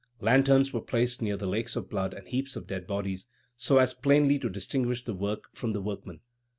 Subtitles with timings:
[0.19, 3.93] Lanterns were placed near the lakes of blood and heaps of dead bodies, so as
[3.93, 6.21] plainly to distinguish the work from the workmen.